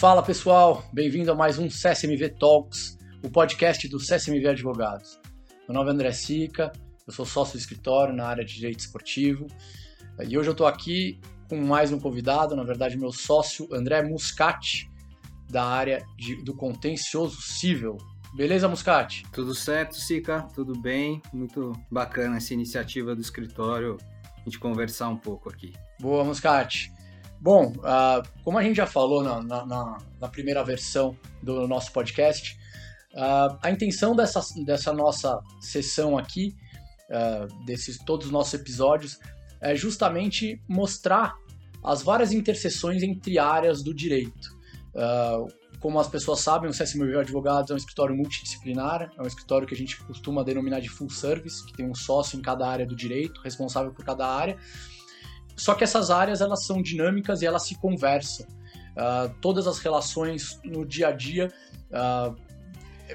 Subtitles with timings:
[0.00, 5.20] Fala pessoal, bem-vindo a mais um CSMV Talks, o podcast do CSMV Advogados.
[5.68, 6.72] Meu nome é André Sica,
[7.06, 9.46] eu sou sócio do escritório na área de direito esportivo
[10.26, 11.20] e hoje eu estou aqui
[11.50, 14.90] com mais um convidado, na verdade meu sócio André Muscati,
[15.50, 17.98] da área de, do contencioso civil.
[18.34, 19.24] Beleza, Muscati?
[19.30, 21.20] Tudo certo, Sica, tudo bem.
[21.30, 23.98] Muito bacana essa iniciativa do escritório,
[24.34, 25.74] a gente conversar um pouco aqui.
[26.00, 26.90] Boa, Muscati.
[27.40, 32.54] Bom, uh, como a gente já falou na, na, na, primeira versão do nosso podcast,
[33.14, 36.54] uh, a intenção dessa, dessa nossa sessão aqui,
[37.08, 39.18] uh, desses todos os nossos episódios,
[39.58, 41.34] é justamente mostrar
[41.82, 44.60] as várias interseções entre áreas do direito.
[45.80, 49.74] como as pessoas sabem, o CSMV Advogados é um escritório multidisciplinar, é um escritório que
[49.74, 52.94] a gente costuma denominar de full service, que tem um sócio em cada área do
[52.94, 54.58] direito, responsável por cada área,
[55.60, 58.46] só que essas áreas elas são dinâmicas e elas se conversam.
[58.90, 61.52] Uh, todas as relações no dia a dia
[61.90, 62.34] uh,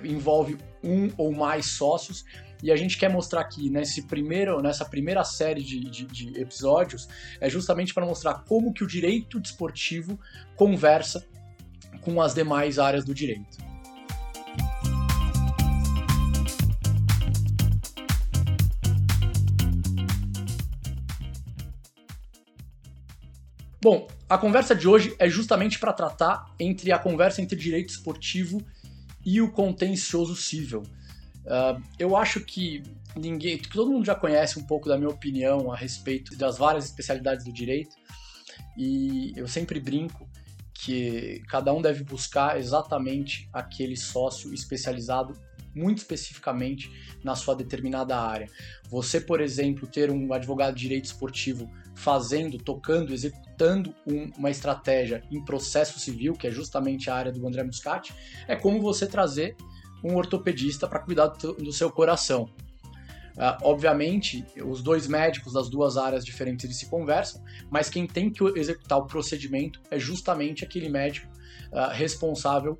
[0.04, 2.23] envolve um ou mais sócios
[2.62, 7.08] e a gente quer mostrar aqui nesse primeiro, nessa primeira série de, de, de episódios
[7.42, 10.20] é justamente para mostrar como que o direito desportivo
[10.56, 11.26] conversa
[12.02, 13.64] com as demais áreas do direito.
[23.86, 28.59] Bom, a conversa de hoje é justamente para tratar entre a conversa entre direito esportivo
[29.23, 30.81] e o contencioso civil.
[31.45, 32.81] Uh, eu acho que
[33.16, 37.45] ninguém, todo mundo já conhece um pouco da minha opinião a respeito das várias especialidades
[37.45, 37.95] do direito
[38.75, 40.27] e eu sempre brinco
[40.73, 45.39] que cada um deve buscar exatamente aquele sócio especializado
[45.75, 46.89] muito especificamente
[47.23, 48.49] na sua determinada área.
[48.89, 55.23] Você, por exemplo, ter um advogado de direito esportivo fazendo, tocando, executando um, uma estratégia
[55.32, 58.14] em processo civil, que é justamente a área do André Muscati,
[58.48, 59.56] é como você trazer
[60.04, 62.50] um ortopedista para cuidar do, do, seu coração.
[63.36, 68.30] Uh, obviamente, os dois médicos das duas áreas diferentes eles se conversam, mas quem tem
[68.30, 71.28] que executar o procedimento é justamente aquele médico
[71.72, 72.80] uh, responsável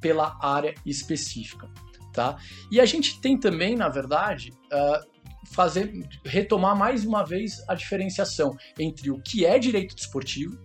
[0.00, 1.68] pela área específica
[2.12, 2.36] tá?
[2.70, 5.11] E a gente tem também, na verdade, uh,
[5.50, 5.92] fazer
[6.24, 10.58] retomar mais uma vez a diferenciação entre o que é direito desportivo,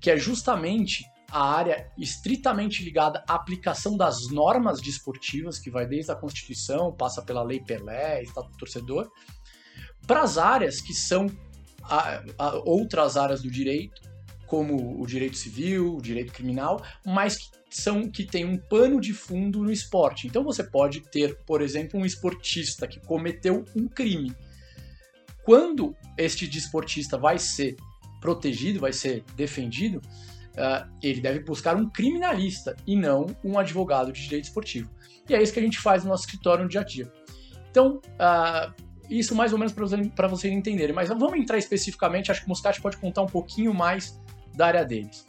[0.00, 6.12] que é justamente a área estritamente ligada à aplicação das normas desportivas, que vai desde
[6.12, 9.10] a Constituição, passa pela Lei Pelé, Estatuto do Torcedor,
[10.06, 11.26] para as áreas que são
[11.82, 14.00] a, a, outras áreas do direito,
[14.54, 19.12] como o direito civil, o direito criminal, mas que são que tem um pano de
[19.12, 20.28] fundo no esporte.
[20.28, 24.32] Então você pode ter, por exemplo, um esportista que cometeu um crime.
[25.42, 27.74] Quando este desportista vai ser
[28.20, 30.00] protegido, vai ser defendido,
[30.52, 34.88] uh, ele deve buscar um criminalista e não um advogado de direito esportivo.
[35.28, 37.12] E é isso que a gente faz no nosso escritório no dia a dia.
[37.72, 38.72] Então, uh,
[39.10, 39.74] isso mais ou menos
[40.14, 40.94] para vocês entenderem.
[40.94, 44.22] Mas vamos entrar especificamente, acho que o Muscat pode contar um pouquinho mais
[44.56, 45.26] da área deles.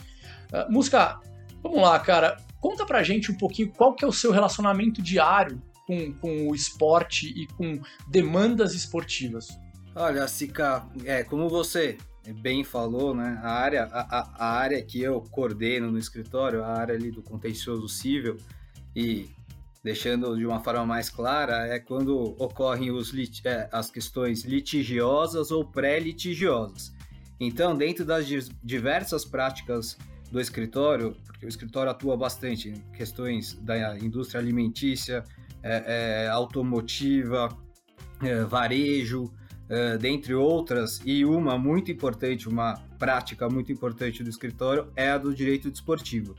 [0.51, 1.19] Uh, Musca,
[1.61, 2.37] vamos lá, cara.
[2.59, 6.55] Conta pra gente um pouquinho qual que é o seu relacionamento diário com, com o
[6.55, 9.47] esporte e com demandas esportivas.
[9.95, 11.97] Olha, Sica, é, como você
[12.41, 16.95] bem falou, né, a área, a, a área que eu coordeno no escritório, a área
[16.95, 18.37] ali do contencioso civil,
[18.95, 19.29] e
[19.83, 23.13] deixando de uma forma mais clara, é quando ocorrem os,
[23.45, 26.94] é, as questões litigiosas ou pré-litigiosas.
[27.39, 28.25] Então, dentro das
[28.63, 29.97] diversas práticas
[30.31, 35.23] do escritório, porque o escritório atua bastante em questões da indústria alimentícia,
[35.61, 37.49] é, é, automotiva,
[38.21, 39.31] é, varejo,
[39.67, 45.17] é, dentre outras, e uma muito importante, uma prática muito importante do escritório é a
[45.17, 46.35] do direito desportivo.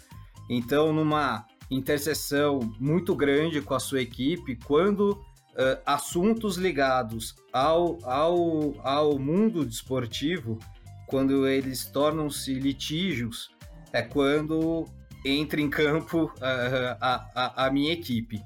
[0.49, 8.75] Então, numa interseção muito grande com a sua equipe, quando uh, assuntos ligados ao, ao,
[8.87, 10.59] ao mundo desportivo
[11.07, 13.51] quando eles tornam-se litígios,
[13.93, 14.85] é quando
[15.25, 18.43] entra em campo uh, a, a, a, minha equipe.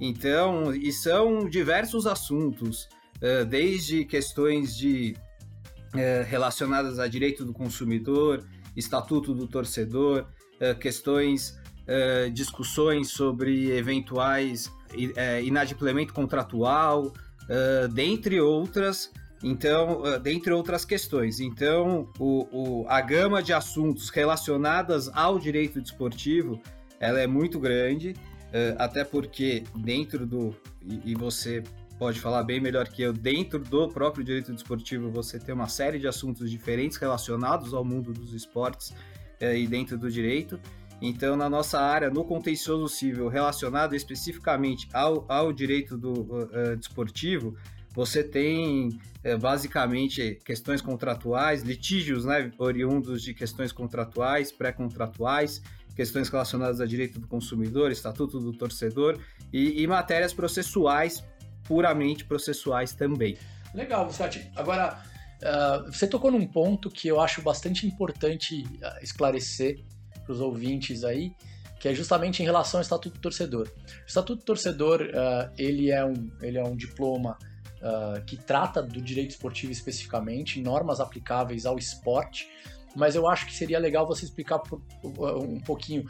[0.00, 5.16] Então, e são diversos assuntos, uh, desde questões de
[6.28, 8.46] relacionadas a direito do consumidor,
[8.76, 10.24] estatuto do torcedor,
[10.78, 11.58] questões,
[12.32, 14.70] discussões sobre eventuais
[15.42, 17.12] inadimplemento contratual,
[17.92, 19.10] dentre outras,
[19.42, 21.40] então, ah, dentre outras questões.
[21.40, 26.60] Então, o, o, a gama de assuntos relacionadas ao direito desportivo,
[26.98, 30.54] ela é muito grande, uh, até porque dentro do...
[31.04, 31.62] E, você
[31.98, 35.98] pode falar bem melhor que eu, dentro do próprio direito desportivo você tem uma série
[35.98, 38.90] de assuntos diferentes relacionados ao mundo dos esportes
[39.40, 40.60] uh, e dentro do direito.
[41.02, 47.56] Então, na nossa área, no contencioso civil relacionado especificamente ao, ao direito do uh, desportivo,
[48.00, 55.60] você tem uh, basicamente questões contratuais, litígios né, oriundos de questões contratuais, pré-contratuais,
[55.94, 59.20] questões relacionadas a direito do consumidor, estatuto do torcedor
[59.52, 61.22] e, e matérias processuais,
[61.64, 63.36] puramente processuais também.
[63.74, 64.50] Legal, Muscati.
[64.56, 64.98] Agora,
[65.42, 68.64] uh, você tocou num ponto que eu acho bastante importante
[69.02, 69.84] esclarecer
[70.24, 71.34] para os ouvintes aí,
[71.78, 73.68] que é justamente em relação ao Estatuto do Torcedor.
[73.68, 77.36] O Estatuto do Torcedor, uh, ele, é um, ele é um diploma
[77.82, 82.48] uh, que trata do direito esportivo especificamente, normas aplicáveis ao esporte,
[82.94, 86.04] mas eu acho que seria legal você explicar por, um pouquinho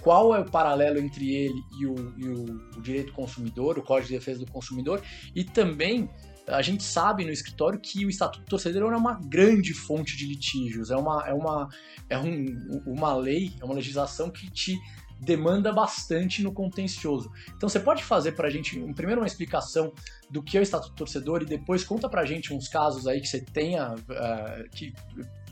[0.00, 2.44] qual é o paralelo entre ele e o, e o,
[2.76, 5.00] o direito consumidor, o Código de Defesa do Consumidor,
[5.34, 6.10] e também
[6.46, 10.26] a gente sabe no escritório que o Estatuto do Torcedor é uma grande fonte de
[10.26, 11.68] litígios, é uma, é uma,
[12.08, 14.76] é um, uma lei, é uma legislação que te
[15.22, 17.30] demanda bastante no contencioso.
[17.56, 19.92] Então você pode fazer para a gente, primeiro uma explicação
[20.28, 23.06] do que é o Estatuto do Torcedor e depois conta para a gente uns casos
[23.06, 24.92] aí que você tenha uh, que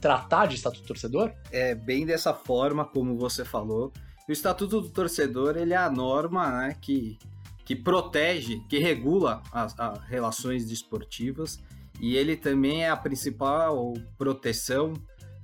[0.00, 1.32] tratar de Estatuto do Torcedor?
[1.52, 3.92] É bem dessa forma como você falou.
[4.28, 7.16] O Estatuto do Torcedor ele é a norma né, que
[7.64, 11.62] que protege, que regula as, as relações desportivas
[12.00, 14.94] e ele também é a principal proteção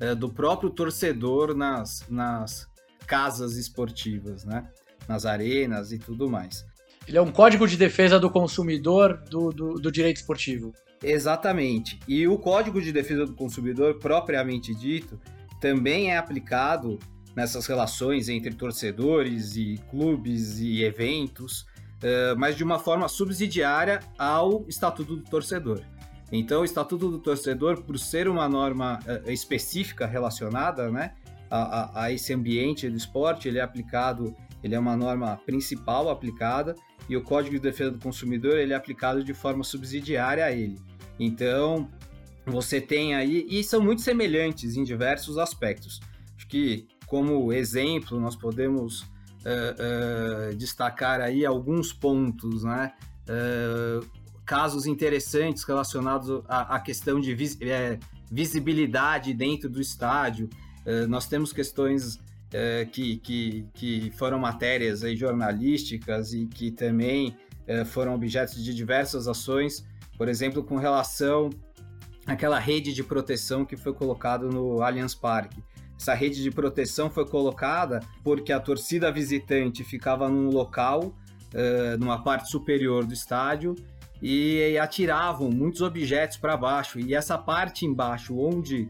[0.00, 2.68] é, do próprio torcedor nas, nas
[3.06, 4.68] casas esportivas, né?
[5.08, 6.66] nas arenas e tudo mais.
[7.06, 10.72] Ele é um código de defesa do consumidor do, do, do direito esportivo.
[11.02, 12.00] Exatamente.
[12.08, 15.20] E o Código de Defesa do Consumidor, propriamente dito,
[15.60, 16.98] também é aplicado
[17.36, 21.66] nessas relações entre torcedores e clubes e eventos.
[22.02, 25.80] Eh, mas de uma forma subsidiária ao Estatuto do Torcedor.
[26.30, 31.14] Então, o Estatuto do Torcedor, por ser uma norma uh, específica relacionada né,
[31.62, 36.74] a, a, esse ambiente do esporte, ele é aplicado, ele é uma norma principal aplicada,
[37.08, 40.78] e o Código de Defesa do Consumidor ele é aplicado de forma subsidiária a ele.
[41.18, 41.88] Então,
[42.44, 46.00] você tem aí, e são muito semelhantes em diversos aspectos.
[46.36, 52.92] Acho que, como exemplo, nós podemos uh, uh, destacar aí alguns pontos, né?
[53.28, 54.06] Uh,
[54.44, 57.98] casos interessantes relacionados à, à questão de vis, é,
[58.30, 60.48] visibilidade dentro do estádio.
[61.08, 62.18] Nós temos questões
[62.92, 67.36] que, que, que foram matérias aí jornalísticas e que também
[67.86, 69.84] foram objetos de diversas ações,
[70.16, 71.50] por exemplo, com relação
[72.24, 75.62] àquela rede de proteção que foi colocado no Allianz Parque.
[75.98, 81.14] Essa rede de proteção foi colocada porque a torcida visitante ficava num local,
[81.98, 83.74] numa parte superior do estádio,
[84.22, 87.00] e atiravam muitos objetos para baixo.
[87.00, 88.88] E essa parte embaixo, onde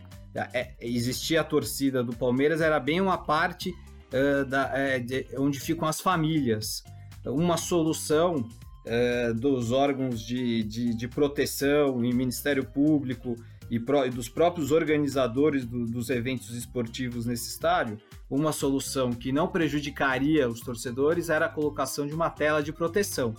[0.53, 5.59] é, existia a torcida do Palmeiras, era bem uma parte uh, da, é, de, onde
[5.59, 6.83] ficam as famílias.
[7.25, 13.37] Uma solução uh, dos órgãos de, de, de proteção e Ministério Público
[13.71, 17.99] e, pro, e dos próprios organizadores do, dos eventos esportivos nesse estádio,
[18.31, 23.34] uma solução que não prejudicaria os torcedores era a colocação de uma tela de proteção.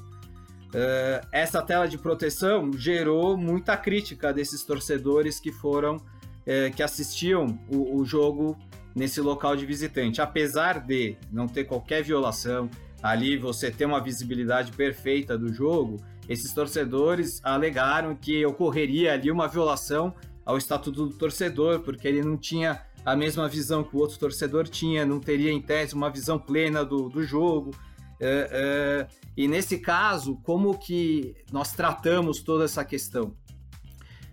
[0.67, 5.97] Uh, essa tela de proteção gerou muita crítica desses torcedores que foram
[6.47, 8.57] uh, que assistiam o, o, jogo
[8.95, 10.21] nesse local de visitante.
[10.21, 12.69] Apesar de não ter qualquer violação,
[13.03, 19.47] ali você ter uma visibilidade perfeita do jogo, esses torcedores alegaram que ocorreria ali uma
[19.47, 20.13] violação
[20.45, 24.67] ao estatuto do torcedor, porque ele não tinha a mesma visão que o outro torcedor
[24.67, 27.71] tinha, não teria em tese uma visão plena do, do jogo.
[28.19, 33.33] É, é, e nesse caso, como que nós tratamos toda essa questão?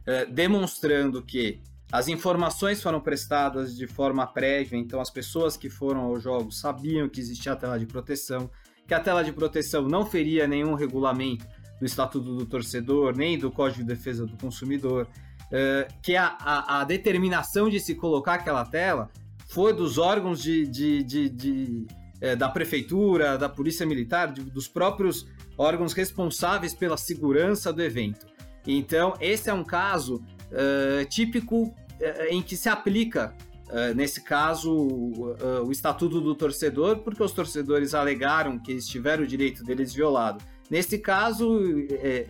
[0.06, 1.60] É, demonstrando que
[1.92, 7.08] as informações foram prestadas de forma prévia, então as pessoas que foram ao jogo sabiam
[7.08, 8.50] que existia a tela de proteção,
[8.86, 11.46] que a tela de proteção não feria nenhum regulamento
[11.78, 16.80] do Estatuto do Torcedor, nem do Código de Defesa do Consumidor, uh, que a, a,
[16.80, 19.10] a, determinação de se colocar aquela tela
[19.48, 21.86] foi dos órgãos de, de, de, de
[22.22, 25.26] uh, da Prefeitura, da Polícia Militar, dos próprios
[25.56, 28.26] órgãos responsáveis pela segurança do evento.
[28.66, 31.74] Então, esse é um caso uh, típico
[32.28, 33.34] em que se aplica
[33.64, 38.86] Uh, nesse caso, uh, uh, o Estatuto do Torcedor, porque os torcedores alegaram que eles
[38.86, 40.44] tiveram o direito deles violado.
[40.70, 41.58] Nesse caso,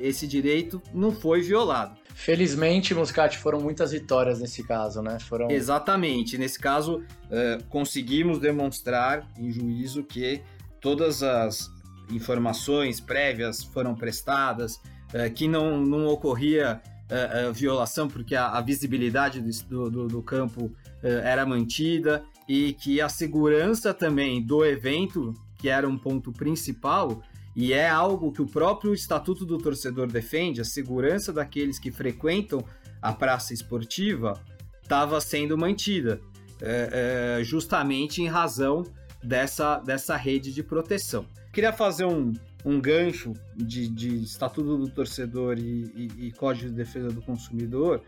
[0.00, 1.97] esse direito não foi violado.
[2.14, 5.18] Felizmente, Muscat, foram muitas vitórias nesse caso, né?
[5.21, 5.50] Foram...
[5.50, 6.38] Exatamente.
[6.38, 10.40] Nesse caso, uh, conseguimos demonstrar em juízo que
[10.80, 11.68] todas as
[12.11, 16.80] informações prévias foram prestadas, uh, que não, não ocorria
[17.11, 22.25] uh, violação, porque a, a visibilidade do, do, do campo era mantida.
[22.49, 27.23] e que a segurança também do evento, que era um ponto principal,
[27.56, 32.64] e é algo que o próprio Estatuto do Torcedor defende, a segurança daqueles que frequentam
[33.00, 34.40] a praça esportiva
[34.82, 36.20] estava sendo mantida,
[36.61, 38.82] é, é, justamente em razão
[39.23, 41.26] dessa, dessa rede de proteção.
[41.52, 42.32] Queria fazer um,
[42.64, 48.02] um gancho de, de Estatuto do Torcedor e, e, e Código de Defesa do Consumidor,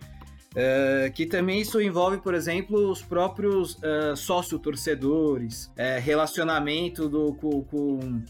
[0.55, 7.63] é, que também isso envolve, por exemplo, os próprios é, sócio-torcedores, é, relacionamento do, com,
[7.63, 8.23] com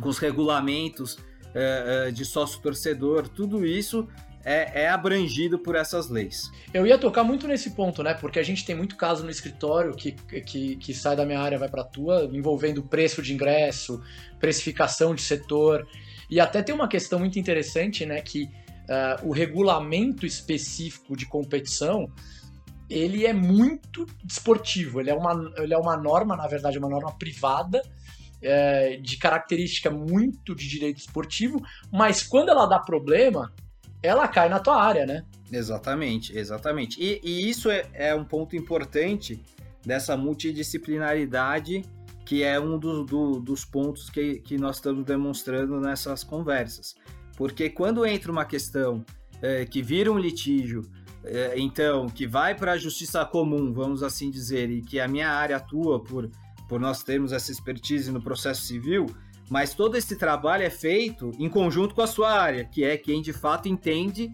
[0.00, 1.18] com os regulamentos
[2.14, 4.08] de sócio-torcedor, tudo isso
[4.44, 6.50] é, é, abrangido por essas leis.
[6.72, 8.14] Eu ia tocar muito nesse ponto, né?
[8.14, 11.58] Porque a gente tem muito caso no escritório que, que, que sai da minha área
[11.58, 14.02] vai para tua, envolvendo preço de ingresso,
[14.40, 15.86] precificação de setor.
[16.30, 18.20] E até tem uma questão muito interessante, né?
[18.20, 22.10] Que uh, o regulamento específico de competição
[22.90, 25.00] ele é muito desportivo.
[25.00, 27.80] Ele é uma, ele é uma norma, na verdade, uma norma privada
[28.42, 33.52] é, de característica muito de direito esportivo, mas quando ela dá problema,
[34.02, 35.24] ela cai na tua área, né?
[35.50, 37.00] Exatamente, exatamente.
[37.00, 39.42] E, e isso é, é, um ponto importante
[39.84, 41.82] dessa multidisciplinaridade,
[42.24, 46.94] que é um do, do, dos pontos que, que nós estamos demonstrando nessas conversas.
[47.36, 49.04] Porque quando entra uma questão
[49.40, 50.82] é, que vira um litígio,
[51.24, 55.30] é, então, que vai para a justiça comum, vamos assim dizer, e que a minha
[55.30, 56.30] área atua por
[56.72, 59.04] por nós termos essa expertise no processo civil,
[59.50, 63.20] mas todo esse trabalho é feito em conjunto com a sua área, que é quem
[63.20, 64.30] de fato entende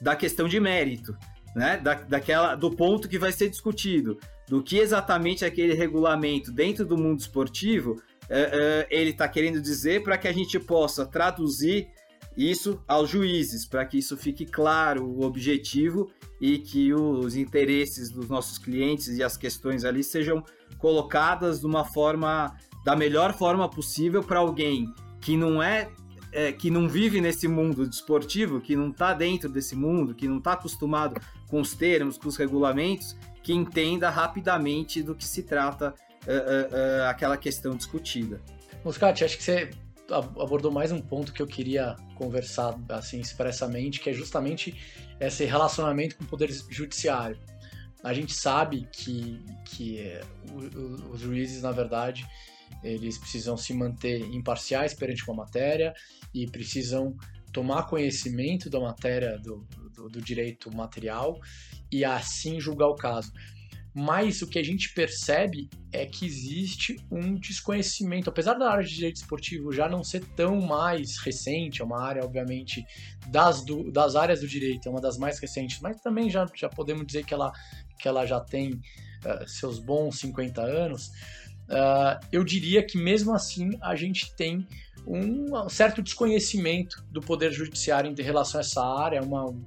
[0.00, 1.16] da questão de mérito,
[1.54, 1.78] né?
[1.78, 6.96] Da, daquela, do ponto que vai ser discutido, do que exatamente aquele regulamento dentro do
[6.96, 11.88] mundo esportivo é, é, ele está querendo dizer para que a gente possa traduzir
[12.36, 16.10] isso aos juízes, para que isso fique claro, o objetivo
[16.40, 20.44] e que os interesses dos nossos clientes e as questões ali sejam
[20.76, 22.54] colocadas de uma forma
[22.86, 25.90] da melhor forma possível para alguém que não é,
[26.30, 30.38] é, que não vive nesse mundo desportivo, que não está dentro desse mundo, que não
[30.38, 35.92] está acostumado com os termos, com os regulamentos, que entenda rapidamente do que se trata
[35.92, 38.40] uh, uh, uh, aquela questão discutida.
[38.84, 39.70] Muscati, acho que você
[40.08, 44.80] abordou mais um ponto que eu queria conversar assim expressamente, que é justamente
[45.18, 47.36] esse relacionamento com o poder judiciário.
[48.04, 50.20] A gente sabe que, que
[51.10, 52.24] os juízes, na verdade,
[52.82, 55.94] eles precisam se manter imparciais perante uma matéria
[56.32, 57.16] e precisam
[57.52, 61.40] tomar conhecimento da matéria do, do, do direito material
[61.90, 63.32] e assim julgar o caso.
[63.98, 68.94] Mas o que a gente percebe é que existe um desconhecimento, apesar da área de
[68.94, 72.84] direito esportivo já não ser tão mais recente, é uma área, obviamente,
[73.28, 76.68] das, do, das áreas do direito, é uma das mais recentes, mas também já, já
[76.68, 77.50] podemos dizer que ela
[77.98, 81.10] que ela já tem uh, seus bons 50 anos,
[81.68, 84.66] uh, eu diria que mesmo assim a gente tem
[85.06, 89.64] um certo desconhecimento do Poder Judiciário em relação a essa área, uma, um,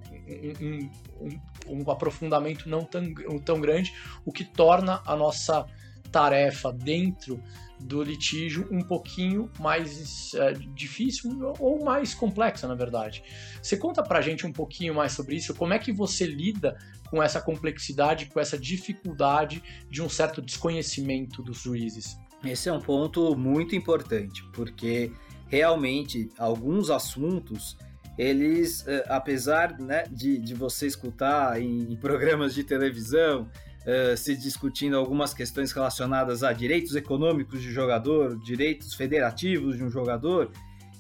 [0.62, 0.89] um,
[1.22, 3.94] um, um aprofundamento não tão, tão grande,
[4.25, 5.65] o que torna a nossa
[6.12, 7.41] tarefa dentro
[7.80, 13.24] do litígio um pouquinho mais é, difícil ou mais complexa, na verdade.
[13.62, 15.54] Você conta pra gente um pouquinho mais sobre isso?
[15.54, 16.78] Como é que você lida
[17.10, 22.18] com essa complexidade, com essa dificuldade de um certo desconhecimento dos juízes?
[22.44, 25.12] Esse é um ponto muito importante, porque
[25.48, 27.78] realmente alguns assuntos
[28.18, 33.50] eles, é, apesar né, de, de você escutar em, em programas de televisão,
[33.82, 39.90] uh, se discutindo algumas questões relacionadas a direitos econômicos de jogador, direitos federativos de um
[39.90, 40.52] jogador.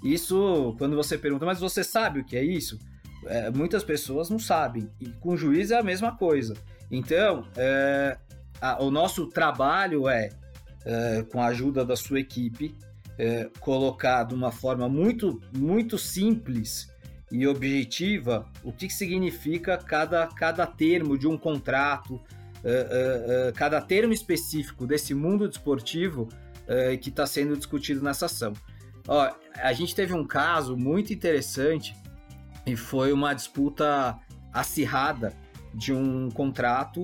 [0.03, 2.79] Isso, quando você pergunta, mas você sabe o que é isso?
[3.25, 4.89] É, muitas pessoas não sabem.
[4.99, 6.55] E com o juiz é a mesma coisa.
[6.89, 8.17] Então, é,
[8.61, 10.29] a, o nosso trabalho é,
[10.85, 12.75] é, com a ajuda da sua equipe,
[13.59, 16.89] colocar de uma forma muito, muito simples
[17.29, 22.21] e objetiva o que significa cada, cada termo de um contrato,
[22.63, 26.27] uh, uh, cada termo específico desse mundo desportivo
[27.01, 28.53] que está sendo discutido nessa ação.
[29.07, 31.95] Ó, a gente teve um caso muito interessante
[32.63, 34.15] e foi uma disputa
[34.53, 35.33] acirrada
[35.73, 37.03] de um contrato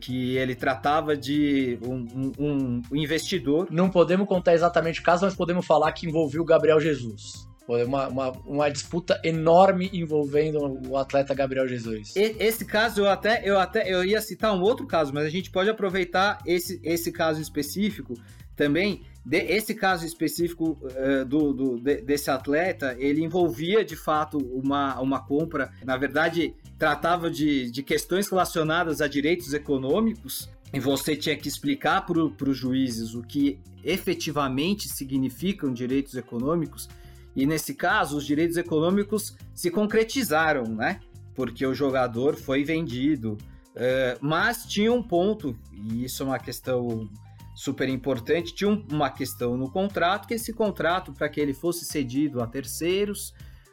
[0.00, 3.68] que ele tratava de um, um, um, investidor.
[3.70, 7.47] Não podemos contar exatamente o caso, mas podemos falar que envolveu o Gabriel Jesus.
[7.68, 12.14] Foi uma, uma, uma, disputa enorme envolvendo o atleta Gabriel Jesus.
[12.16, 15.50] Esse caso eu até, eu até eu ia citar um outro caso, mas a gente
[15.50, 18.14] pode aproveitar esse, esse caso específico
[18.56, 19.02] também.
[19.22, 24.98] De, esse caso específico uh, do, do de, desse atleta, ele envolvia de fato uma,
[24.98, 25.70] uma compra.
[25.84, 32.06] Na verdade, tratava de, de questões relacionadas a direitos econômicos e você tinha que explicar
[32.06, 36.88] para os juízes o que efetivamente significam direitos econômicos,
[37.34, 41.00] e nesse caso os direitos econômicos se concretizaram, né?
[41.34, 43.36] Porque o jogador foi vendido.
[43.74, 47.08] Uh, mas tinha um ponto, e isso é uma questão
[47.54, 52.42] super importante, tinha uma questão no contrato, que esse contrato, para que ele fosse cedido
[52.42, 53.32] a terceiros,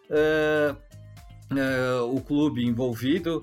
[0.09, 0.75] uh,
[1.51, 3.41] uh, o clube envolvido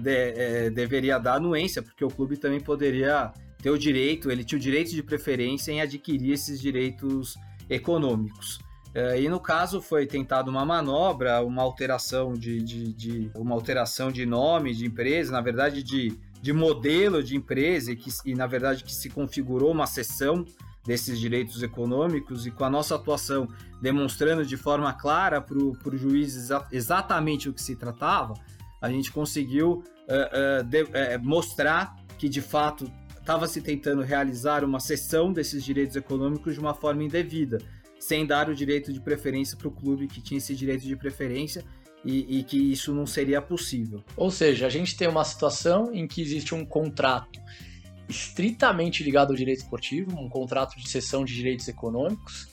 [0.00, 4.62] de, deveria dar anuência, porque o clube também poderia ter o direito, ele tinha o
[4.62, 7.34] direito de preferência em adquirir esses direitos
[7.68, 8.60] econômicos.
[8.98, 14.10] Uh, e no caso foi tentado uma manobra, uma alteração de, de, de, uma alteração
[14.10, 18.48] de nome de empresa, na verdade de, de modelo de empresa, e, que, e na
[18.48, 20.44] verdade que se configurou uma seção
[20.84, 23.46] desses direitos econômicos e com a nossa atuação
[23.80, 28.34] demonstrando de forma clara para o juiz exa exatamente o que se tratava,
[28.82, 30.88] a gente conseguiu uh, uh, de, uh,
[31.22, 32.90] mostrar que de fato
[33.20, 37.58] estava se tentando realizar uma cessão desses direitos econômicos de uma forma indevida,
[37.98, 41.64] sem dar o direito de preferência para o clube que tinha esse direito de preferência
[42.04, 44.02] e, e, que isso não seria possível.
[44.16, 47.40] Ou seja, a gente tem uma situação em que existe um contrato
[48.08, 52.48] estritamente ligado ao direito esportivo, um contrato de cessão de direitos econômicos,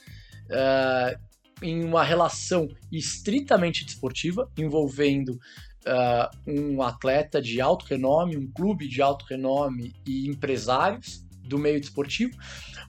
[1.62, 9.02] em uma relação estritamente desportiva, envolvendo uh, um atleta de alto renome, um clube de
[9.02, 12.36] alto renome e empresários do meio desportivo,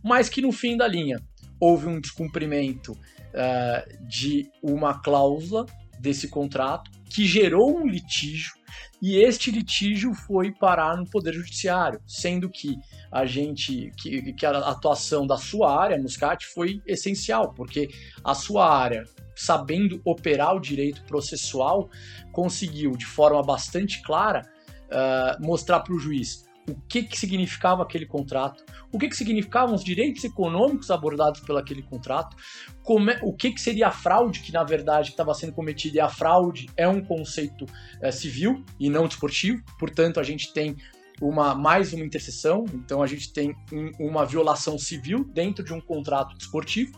[0.02, 1.22] mas que no fim da linha
[1.60, 5.66] houve um descumprimento uh, de uma cláusula
[5.98, 8.52] desse contrato que gerou um litígio
[9.00, 12.76] e este litígio foi parar no Poder Judiciário, sendo que
[13.12, 17.88] a gente que, que a atuação da sua área, Muscat, foi essencial, porque
[18.24, 19.04] a sua área
[19.34, 21.90] sabendo operar o direito processual,
[22.32, 24.42] conseguiu, de forma bastante clara,
[24.86, 29.74] uh, mostrar para o juiz o que, que significava aquele contrato, o que, que significavam
[29.74, 34.52] os direitos econômicos abordados pelo aquele contrato, é, o que, que seria a fraude que,
[34.52, 37.66] na verdade, estava sendo cometida, e a fraude é um conceito
[38.00, 40.76] é, civil e não desportivo, portanto, a gente tem
[41.20, 45.80] uma mais uma interseção, então a gente tem um, uma violação civil dentro de um
[45.80, 46.92] contrato desportivo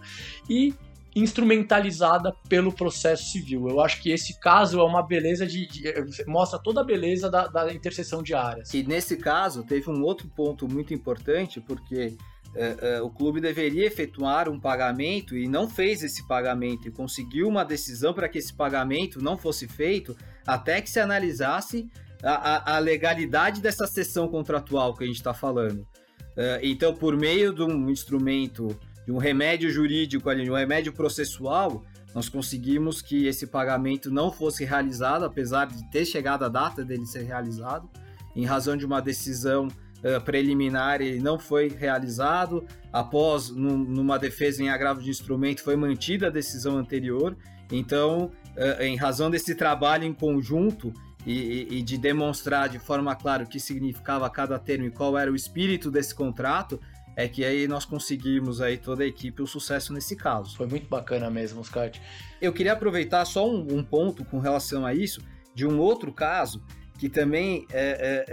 [0.49, 0.75] e
[1.19, 3.69] instrumentalizada pelo processo civil.
[3.69, 7.47] Eu acho que esse caso é uma beleza de, de mostra toda a beleza da,
[7.47, 8.73] da, interseção de áreas.
[8.75, 12.17] E nesse caso teve um outro ponto muito importante porque
[12.55, 17.49] é, é, o clube deveria efetuar um pagamento e não fez esse pagamento e conseguiu
[17.49, 21.89] uma decisão para que esse pagamento não fosse feito até que se analisasse
[22.23, 25.87] a, a, a legalidade dessa sessão contratual que a gente está falando.
[26.37, 28.79] É, então, por meio de um instrumento
[29.09, 31.83] de um remédio jurídico ali, de um remédio processual,
[32.15, 37.07] nós conseguimos que esse pagamento não fosse realizado, apesar de ter chegado a data dele
[37.07, 37.89] ser realizado,
[38.37, 42.67] em razão de uma decisão uh, preliminar, ele não foi realizado.
[42.93, 47.35] Após, num, numa defesa em agravo de instrumento, foi mantida a decisão anterior.
[47.73, 50.93] Então, uh, em razão desse trabalho em conjunto
[51.27, 55.33] e, e, de demonstrar de forma clara o que significava cada termo e qual era
[55.33, 56.79] o espírito desse contrato,
[57.19, 60.57] é que aí nós conseguimos aí toda a equipe o sucesso nesse caso.
[60.57, 62.01] Foi muito bacana mesmo, Scott.
[62.41, 65.21] Eu queria aproveitar só um, um ponto com relação a isso,
[65.53, 66.63] de um outro caso,
[66.97, 68.25] que também é, é,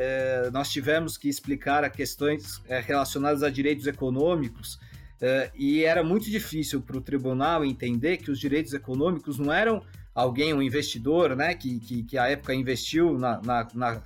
[0.45, 4.79] é, nós tivemos que explicar a questões é, relacionadas a direitos econômicos,
[5.19, 9.81] é, e era muito difícil para o tribunal entender que os direitos econômicos não eram
[10.13, 14.03] alguém, um investidor, né, que, que, que à época investiu, na, na, na,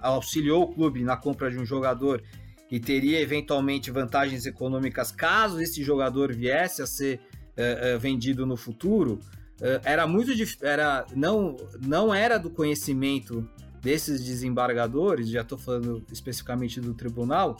[0.00, 2.22] auxiliou o clube na compra de um jogador
[2.70, 7.20] e teria eventualmente vantagens econômicas caso esse jogador viesse a ser
[7.56, 9.20] uh, uh, vendido no futuro,
[9.60, 13.48] uh, era muito era não não era do conhecimento
[13.80, 17.56] desses desembargadores, já estou falando especificamente do tribunal,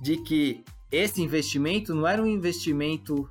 [0.00, 3.28] de que esse investimento não era um investimento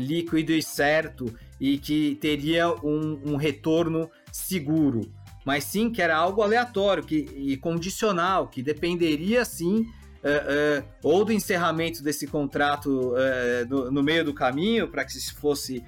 [0.00, 5.02] líquido e certo e que teria um, um retorno seguro,
[5.44, 9.86] mas sim que era algo aleatório que, e condicional, que dependeria sim
[10.28, 15.32] Uh, uh, ou do encerramento desse contrato uh, no, meio do caminho para que se
[15.32, 15.82] fosse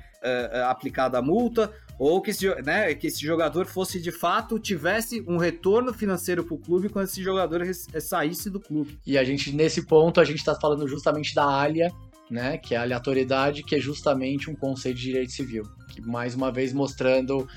[0.67, 5.39] aplicada a multa, ou que esse, né, que esse jogador fosse de fato tivesse um
[5.39, 7.63] retorno financeiro para o clube quando esse jogador
[7.99, 8.99] saísse do clube.
[9.07, 11.91] E a gente nesse ponto a gente está falando justamente da alha,
[12.31, 16.35] né, que é a aleatoriedade, que é justamente um conceito de direito civil, que mais
[16.35, 17.49] uma vez mostrando é,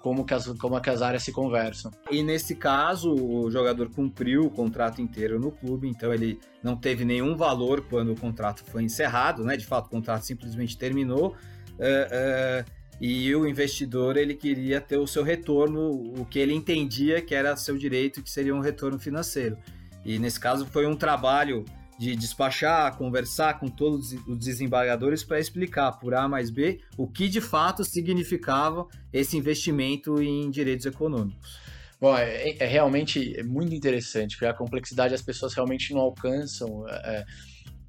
[0.00, 1.90] como que, as, como que as áreas se conversam.
[2.10, 7.04] E nesse caso, o jogador cumpriu o contrato inteiro no clube, então ele não teve
[7.04, 9.56] nenhum valor quando o contrato foi encerrado, né?
[9.56, 11.36] De fato, o contrato simplesmente terminou.
[11.74, 17.34] Uh, e o investidor ele queria ter o seu retorno, o que ele entendia que
[17.34, 19.56] era seu direito, que seria um retorno financeiro.
[20.04, 21.64] E nesse caso foi um trabalho
[21.98, 27.28] de despachar, conversar com todos os desembargadores para explicar por A mais B o que
[27.28, 31.58] de fato significava esse investimento em direitos econômicos.
[32.00, 37.24] Bom, é, é realmente muito interessante, porque a complexidade as pessoas realmente não alcançam é,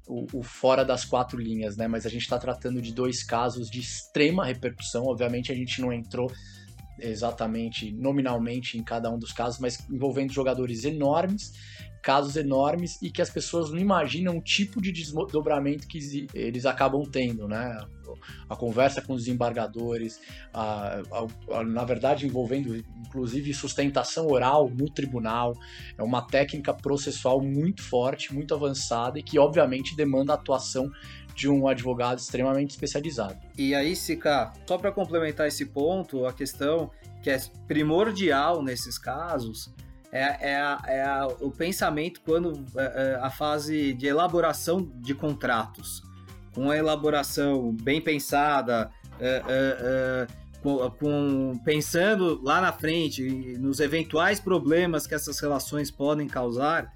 [0.08, 1.86] o, o, fora das quatro linhas, né?
[1.86, 5.04] Mas a gente está tratando de dois casos de extrema repercussão.
[5.06, 6.32] Obviamente a gente não entrou
[6.98, 11.52] exatamente nominalmente em cada um dos casos, mas envolvendo jogadores enormes
[12.02, 17.02] casos enormes e que as pessoas não imaginam o tipo de desdobramento que eles acabam
[17.04, 17.78] tendo, né?
[18.48, 20.20] A conversa com os desembargadores,
[20.52, 25.54] a, a, a, na verdade envolvendo inclusive sustentação oral no tribunal,
[25.96, 30.90] é uma técnica processual muito forte, muito avançada e que obviamente demanda a atuação
[31.34, 33.38] de um advogado extremamente especializado.
[33.56, 36.90] E aí, Sica, só para complementar esse ponto, a questão
[37.22, 39.72] que é primordial nesses casos
[40.12, 46.02] é, é, é o pensamento quando é, é, a fase de elaboração de contratos,
[46.52, 50.26] com a elaboração bem pensada, é, é,
[50.62, 53.22] com, com, pensando lá na frente
[53.58, 56.92] nos eventuais problemas que essas relações podem causar,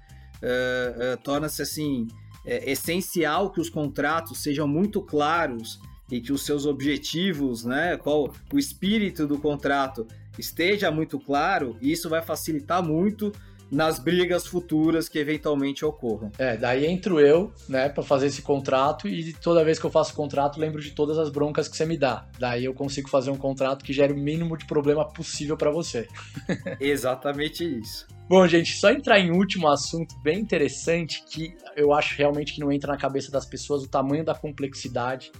[1.23, 2.07] torna-se assim
[2.45, 5.79] essencial que os contratos sejam muito claros
[6.11, 10.05] e que os seus objetivos, né, qual o espírito do contrato
[10.37, 13.31] esteja muito claro, e isso vai facilitar muito
[13.71, 16.31] nas brigas futuras que eventualmente ocorram.
[16.37, 20.13] É, daí entro eu, né, para fazer esse contrato e toda vez que eu faço
[20.13, 22.27] contrato, lembro de todas as broncas que você me dá.
[22.39, 26.07] Daí eu consigo fazer um contrato que gere o mínimo de problema possível para você.
[26.79, 28.07] Exatamente isso.
[28.27, 32.71] Bom, gente, só entrar em último assunto bem interessante que eu acho realmente que não
[32.71, 35.31] entra na cabeça das pessoas o tamanho da complexidade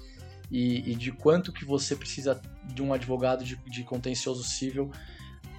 [0.52, 4.92] e, e de quanto que você precisa de um advogado de, de contencioso civil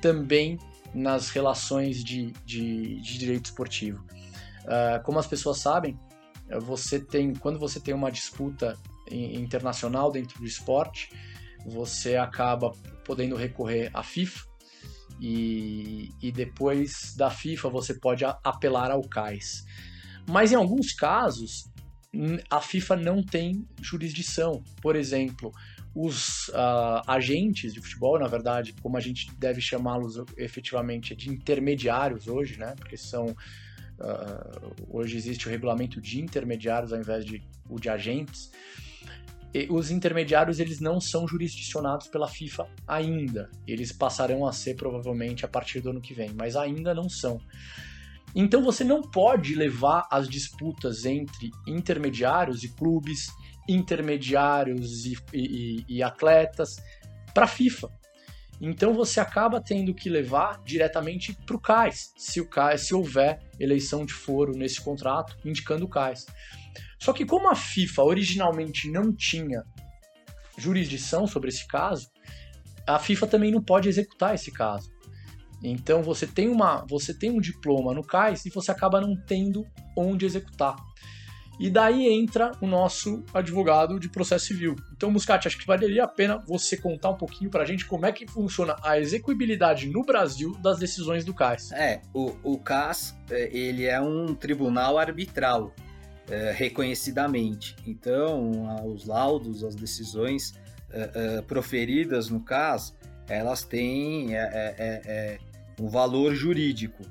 [0.01, 0.59] também
[0.95, 4.05] nas relações de, de, de direito esportivo.
[4.65, 5.99] Uh, como as pessoas sabem,
[6.61, 8.77] você tem quando você tem uma disputa
[9.11, 11.11] internacional dentro do esporte,
[11.65, 12.73] você acaba
[13.05, 14.47] podendo recorrer à FIFA
[15.21, 19.65] e, e depois da FIFA você pode apelar ao CAIS.
[20.29, 21.71] Mas em alguns casos
[22.51, 24.63] a FIFA não tem jurisdição.
[24.81, 25.53] Por exemplo,
[25.95, 32.29] os uh, agentes de futebol, na verdade, como a gente deve chamá-los efetivamente, de intermediários
[32.29, 32.75] hoje, né?
[32.79, 33.27] Porque são.
[33.99, 38.51] Uh, hoje existe o regulamento de intermediários ao invés de o de agentes.
[39.55, 43.51] E os intermediários eles não são jurisdicionados pela FIFA ainda.
[43.67, 47.41] Eles passarão a ser provavelmente a partir do ano que vem, mas ainda não são.
[48.39, 53.29] Então você não pode levar as disputas entre intermediários e clubes,
[53.67, 56.77] intermediários e, e, e atletas
[57.33, 57.89] para a FIFA.
[58.61, 63.41] Então você acaba tendo que levar diretamente para o CAIS, se o CAIS, se houver
[63.59, 66.27] eleição de foro nesse contrato, indicando o CAIS.
[66.99, 69.63] Só que como a FIFA originalmente não tinha
[70.59, 72.11] jurisdição sobre esse caso,
[72.87, 74.91] a FIFA também não pode executar esse caso.
[75.63, 79.67] Então você tem uma, você tem um diploma no CAIS e você acaba não tendo
[79.97, 80.77] onde executar.
[81.59, 84.77] E daí entra o nosso advogado de processo civil.
[84.95, 88.05] Então, Muscat, acho que valeria a pena você contar um pouquinho para a gente como
[88.05, 91.73] é que funciona a execuibilidade no Brasil das decisões do CAS.
[91.73, 95.75] É, o, o CAS é, ele é um tribunal arbitral,
[96.29, 97.75] é, reconhecidamente.
[97.87, 100.53] Então, os laudos, as decisões
[100.91, 102.95] é, é proferidas no CAS,
[103.29, 105.39] elas têm é, é, é, é
[105.81, 107.03] um valor jurídico.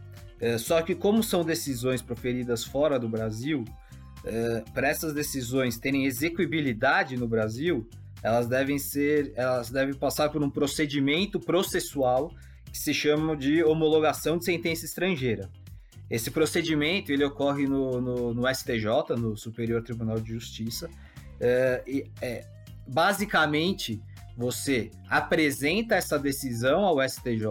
[0.60, 3.64] Só que como são decisões proferidas fora do Brasil,
[4.74, 7.88] para essas decisões terem execuibilidade no Brasil,
[8.22, 12.32] elas devem ser, elas devem passar por um procedimento processual
[12.72, 15.50] que se chama de homologação de sentença estrangeira.
[16.10, 20.90] Esse procedimento ele ocorre no, no, no STJ, no Superior Tribunal de Justiça,
[21.40, 21.84] é,
[22.22, 22.46] é,
[22.88, 24.02] basicamente
[24.38, 27.48] você apresenta essa decisão ao STJ,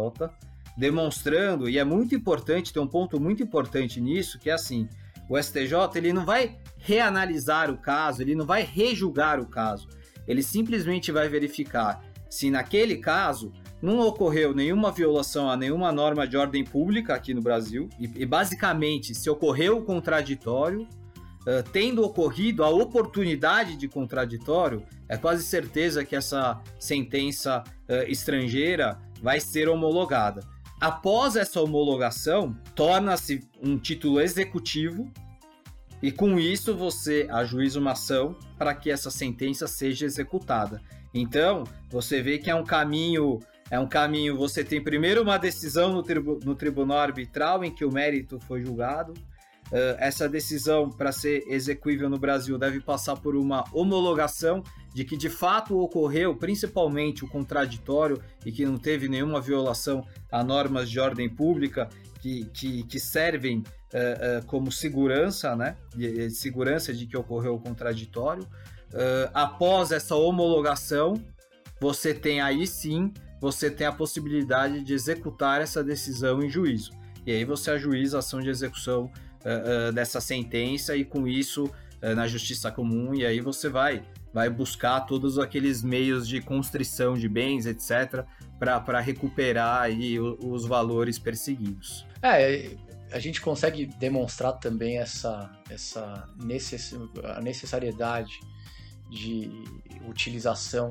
[0.76, 4.88] demonstrando, e é muito importante, tem um ponto muito importante nisso, que é assim,
[5.28, 9.88] o STJ ele não vai reanalisar o caso, ele não vai rejulgar o caso,
[10.26, 16.36] ele simplesmente vai verificar se naquele caso não ocorreu nenhuma violação a nenhuma norma de
[16.36, 20.88] ordem pública aqui no Brasil, e, e basicamente se ocorreu o contraditório,
[21.46, 28.98] uh, tendo ocorrido a oportunidade de contraditório, é quase certeza que essa sentença uh, estrangeira
[29.22, 30.40] vai ser homologada.
[30.80, 35.10] Após essa homologação, torna-se um título executivo
[36.02, 40.82] e com isso você ajuiza uma ação para que essa sentença seja executada.
[41.14, 45.92] Então, você vê que é um caminho, é um caminho, você tem primeiro uma decisão
[45.92, 49.14] no, tribu, no tribunal arbitral em que o mérito foi julgado,
[49.98, 54.62] essa decisão, para ser execuível no Brasil, deve passar por uma homologação
[54.94, 60.44] de que de fato ocorreu, principalmente o contraditório e que não teve nenhuma violação a
[60.44, 61.88] normas de ordem pública
[62.22, 65.76] que, que, que servem uh, uh, como segurança, né?
[66.30, 68.46] Segurança de que ocorreu o contraditório.
[69.34, 71.14] após essa homologação,
[71.80, 76.92] você tem aí sim, você tem a possibilidade de executar essa decisão em juízo.
[77.26, 79.10] E aí você ajuiza a ação de execução
[79.44, 84.02] uh, dessa sentença e com isso uh, na justiça comum e aí você vai
[84.34, 88.26] vai buscar todos aqueles meios de constrição de bens, etc,
[88.58, 92.04] para recuperar aí os valores perseguidos.
[92.20, 92.72] É,
[93.12, 98.40] a gente consegue demonstrar também essa, essa necess, a necessariedade
[99.08, 99.48] de
[100.08, 100.90] utilização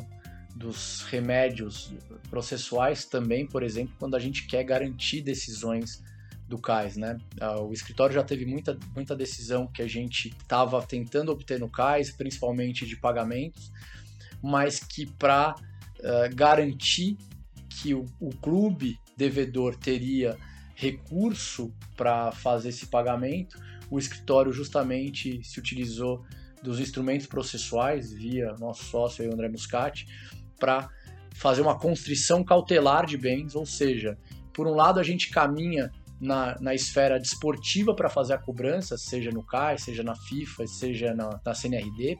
[0.55, 1.93] dos remédios
[2.29, 6.01] processuais também, por exemplo, quando a gente quer garantir decisões
[6.47, 7.17] do CAIS, né?
[7.39, 11.69] Ah, o escritório já teve muita, muita decisão que a gente estava tentando obter no
[11.69, 13.71] CAIS, principalmente de pagamentos,
[14.41, 17.17] mas que para uh, ah, garantir
[17.69, 20.37] que o, o clube devedor teria
[20.75, 23.57] recurso para fazer esse pagamento,
[23.89, 26.25] o escritório justamente se utilizou
[26.61, 30.07] dos instrumentos processuais via nosso sócio aí, André Muscati
[30.59, 30.89] para
[31.33, 34.17] fazer uma constrição cautelar de bens, ou seja,
[34.53, 39.31] por um lado a gente caminha na, na esfera desportiva para fazer a cobrança, seja
[39.31, 42.17] no CAI, seja na FIFA, seja na, na CNRD,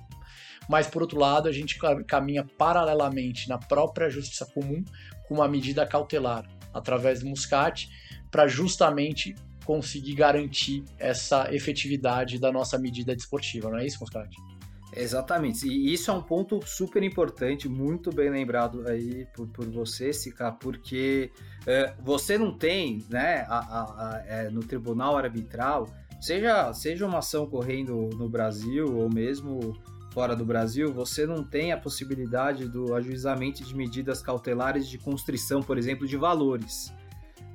[0.70, 1.78] mas por outro lado a gente
[2.08, 4.84] caminha paralelamente na própria justiça comum
[5.28, 7.90] com uma medida cautelar através do Muscat
[8.32, 14.30] para justamente conseguir garantir essa efetividade da nossa medida desportiva, não é isso, Muscat?
[14.96, 20.14] Exatamente, e isso é um ponto super importante, muito bem lembrado aí por, por você,
[20.14, 21.32] Sica, porque
[21.66, 25.88] é, você não tem, né, a, a, a, é, no tribunal arbitral,
[26.22, 29.76] seja, seja uma ação correndo no Brasil ou mesmo
[30.14, 35.62] fora do Brasil, você não tem a possibilidade do ajuizamento de medidas cautelares de constrição,
[35.64, 36.94] por exemplo, de valores.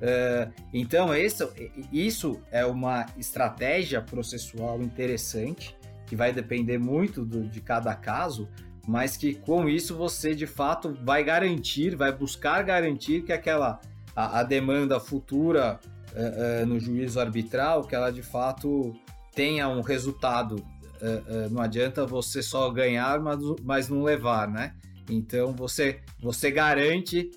[0.01, 1.49] É, então, isso,
[1.91, 5.78] isso é uma estratégia processual interessante
[6.09, 8.49] que vai depender muito do, de cada caso,
[8.87, 13.79] mas que com isso você de fato vai garantir, vai buscar garantir que aquela
[14.15, 15.79] a, a demanda futura
[16.13, 18.95] uh, uh, no juízo arbitral, que ela de fato
[19.35, 20.55] tenha um resultado.
[20.55, 24.73] Uh, não adianta você só ganhar, mas, mas não levar, né?
[25.07, 27.29] Então você, você garante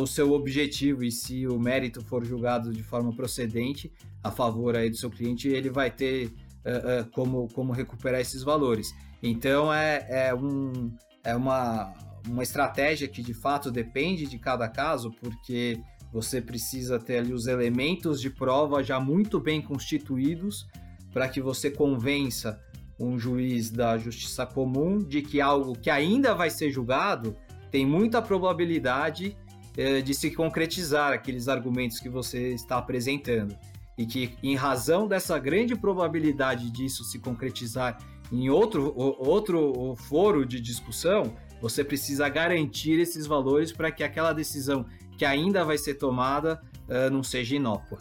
[0.00, 3.92] o seu objetivo e se o mérito for julgado de forma procedente
[4.24, 6.32] a favor aí do seu cliente, ele vai ter
[6.66, 8.92] uh, como, como recuperar esses valores.
[9.22, 11.92] Então é, é, um, é uma,
[12.28, 15.80] uma estratégia que de fato depende de cada caso, porque
[16.12, 20.66] você precisa ter ali os elementos de prova já muito bem constituídos
[21.12, 22.60] para que você convença
[22.98, 27.36] um juiz da justiça comum de que algo que ainda vai ser julgado
[27.70, 29.36] tem muita probabilidade
[29.76, 33.54] eh, de se concretizar aqueles argumentos que você está apresentando
[33.96, 37.98] e que, em razão dessa grande probabilidade disso se concretizar
[38.30, 44.84] em outro, outro foro de discussão, você precisa garantir esses valores para que aquela decisão
[45.16, 47.98] que ainda vai ser tomada uh, não seja inócua.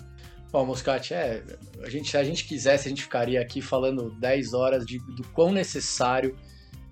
[0.51, 1.43] Bom, Moscati, é,
[1.83, 5.23] a gente, se a gente quisesse, a gente ficaria aqui falando 10 horas de, do
[5.29, 6.35] quão necessário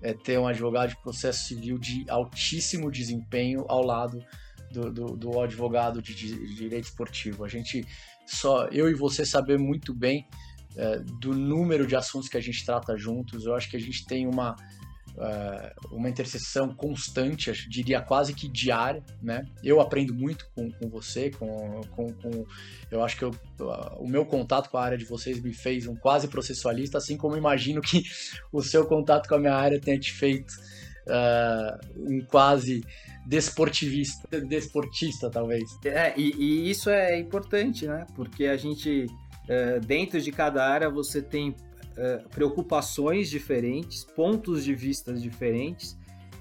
[0.02, 4.22] é ter um advogado de processo civil de altíssimo desempenho ao lado
[4.70, 7.42] do, do, do advogado de, de, direito esportivo.
[7.42, 7.86] A gente
[8.26, 10.26] só eu e você saber muito bem
[10.76, 13.44] é, do número de assuntos que a gente trata juntos.
[13.44, 14.56] Eu acho que a gente tem uma
[15.16, 19.46] é, uma interseção constante, eu diria quase que diária, né?
[19.62, 22.44] Eu aprendo muito com, com você, com, com, com
[22.90, 23.30] eu acho que eu,
[23.98, 27.36] o meu contato com a área de vocês me fez um quase processualista, assim como
[27.36, 28.02] imagino que
[28.52, 30.52] o seu contato com a minha área tenha te feito
[31.06, 32.84] uh, um quase
[33.26, 35.64] desportivista, desportista, talvez.
[35.84, 38.06] É, e, e, isso é importante, né?
[38.14, 44.74] Porque a gente, uh, dentro de cada área, você tem uh, preocupações diferentes, pontos de
[44.74, 45.96] vista diferentes.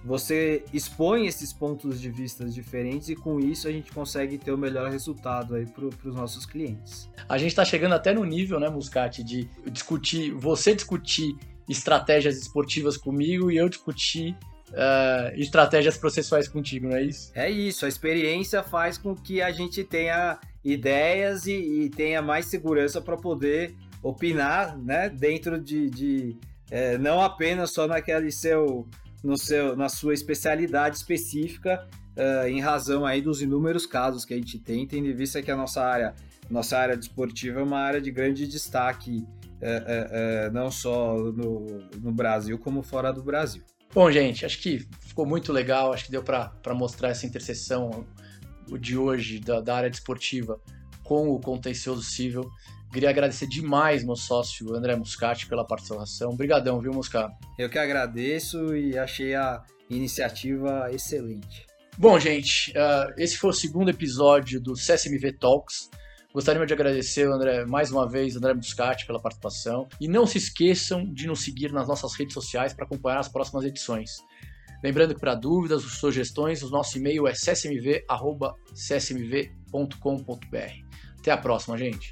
[0.05, 4.57] Você expõe esses pontos de vista diferentes e com isso a gente consegue ter o
[4.57, 7.09] melhor resultado aí para os nossos clientes.
[7.29, 11.33] A gente está chegando até no nível, né, Muscati, de discutir, você discutir
[11.69, 14.35] estratégias esportivas comigo e eu discutir
[14.73, 17.31] uh, estratégias processuais contigo, não é isso?
[17.35, 22.47] É isso, a experiência faz com que a gente tenha ideias e, e tenha mais
[22.47, 26.37] segurança para poder opinar, né, dentro de, de
[26.69, 28.87] é, não apenas só naquele seu,
[29.23, 34.37] no seu, na sua especialidade específica, uh, em razão aí dos inúmeros casos que a
[34.37, 36.13] gente tem, tendo em vista que a nossa área,
[36.49, 39.25] nossa área desportiva é uma área de grande destaque
[40.51, 41.65] não só no,
[42.01, 43.63] no Brasil, como fora do Brasil.
[43.93, 48.07] Bom, gente, acho que ficou muito legal, acho que deu para mostrar essa interseção
[48.79, 50.59] de hoje da, da área desportiva
[51.03, 52.49] com o contencioso civil.
[52.91, 56.31] Queria agradecer demais meu sócio André Muscati pela participação.
[56.31, 57.35] Obrigadão, viu, Muscati?
[57.57, 61.67] Eu que agradeço e achei a iniciativa excelente.
[61.95, 65.91] Bom, gente, uh, esse foi o segundo episódio do CSMV Talks.
[66.33, 69.87] Gostaria de agradecer, André, mais uma vez, André Muscati, pela participação.
[70.01, 73.63] E não se esqueçam de nos seguir nas nossas redes sociais para acompanhar as próximas
[73.63, 74.17] edições.
[74.83, 78.07] Lembrando que para dúvidas, sugestões, o nosso e-mail é csmv.csmv.com.br.
[81.19, 82.11] Até a próxima, gente.